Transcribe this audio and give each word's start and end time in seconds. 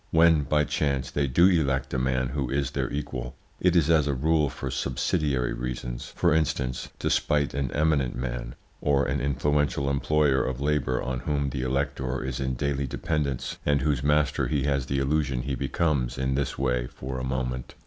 When, 0.09 0.45
by 0.45 0.63
chance, 0.63 1.11
they 1.11 1.27
do 1.27 1.45
elect 1.47 1.93
a 1.93 1.99
man 1.99 2.29
who 2.29 2.49
is 2.49 2.71
their 2.71 2.89
equal, 2.91 3.35
it 3.59 3.75
is 3.75 3.87
as 3.91 4.07
a 4.07 4.15
rule 4.15 4.49
for 4.49 4.71
subsidiary 4.71 5.53
reasons 5.53 6.11
for 6.15 6.33
instance, 6.33 6.89
to 6.97 7.07
spite 7.11 7.53
an 7.53 7.69
eminent 7.69 8.15
man, 8.15 8.55
or 8.81 9.05
an 9.05 9.21
influential 9.21 9.91
employer 9.91 10.43
of 10.43 10.59
labour 10.59 11.03
on 11.03 11.19
whom 11.19 11.51
the 11.51 11.61
elector 11.61 12.23
is 12.25 12.39
in 12.39 12.55
daily 12.55 12.87
dependence, 12.87 13.59
and 13.63 13.81
whose 13.81 14.01
master 14.01 14.47
he 14.47 14.63
has 14.63 14.87
the 14.87 14.97
illusion 14.97 15.43
he 15.43 15.53
becomes 15.53 16.17
in 16.17 16.33
this 16.33 16.57
way 16.57 16.87
for 16.87 17.19
a 17.19 17.23
moment. 17.23 17.75